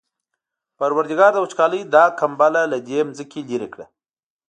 پروردګاره 0.77 1.33
د 1.35 1.37
وچکالۍ 1.43 1.81
دا 1.95 2.03
کمپله 2.19 2.61
له 2.71 2.77
دې 2.87 2.99
ځمکې 3.17 3.39
لېرې 3.49 3.67
کړه. 3.73 3.85